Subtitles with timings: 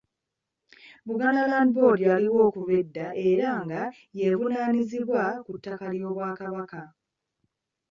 [1.07, 3.81] Buganda Land Board yaliwo okuva edda era nga
[4.17, 6.81] y'evunaanyizibwa ku ttaka ly'Obwakabaka.